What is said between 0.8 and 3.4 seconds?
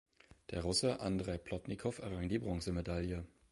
Andrei Plotnikow errang die Bronzemedaille.